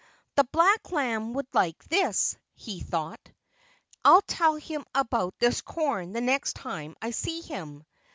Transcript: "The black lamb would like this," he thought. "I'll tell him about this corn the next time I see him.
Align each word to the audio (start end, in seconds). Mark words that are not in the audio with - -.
"The 0.35 0.45
black 0.45 0.91
lamb 0.91 1.33
would 1.33 1.45
like 1.53 1.83
this," 1.83 2.35
he 2.55 2.79
thought. 2.79 3.21
"I'll 4.03 4.23
tell 4.23 4.55
him 4.55 4.83
about 4.95 5.37
this 5.37 5.61
corn 5.61 6.13
the 6.13 6.21
next 6.21 6.53
time 6.53 6.95
I 7.03 7.11
see 7.11 7.41
him. 7.41 7.85